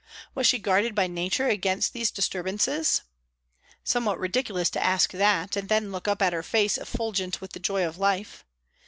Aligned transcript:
Was 0.33 0.47
she 0.47 0.57
guarded 0.57 0.95
by 0.95 1.05
nature 1.05 1.47
against 1.47 1.93
these 1.93 2.09
disturbances? 2.09 3.03
Somewhat 3.83 4.17
ridiculous 4.19 4.71
to 4.71 4.83
ask 4.83 5.11
that, 5.11 5.55
and 5.55 5.69
then 5.69 5.91
look 5.91 6.07
up 6.07 6.23
at 6.23 6.33
her 6.33 6.41
face 6.41 6.75
effulgent 6.79 7.39
with 7.39 7.51
the 7.51 7.59
joy 7.59 7.85
of 7.85 7.99
life. 7.99 8.43